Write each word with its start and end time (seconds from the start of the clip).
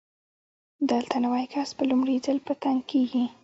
دلته 0.89 1.15
نوی 1.25 1.45
کس 1.53 1.69
په 1.77 1.83
لومړي 1.89 2.15
ځل 2.25 2.37
په 2.47 2.53
تنګ 2.63 2.79
کېږي. 2.91 3.25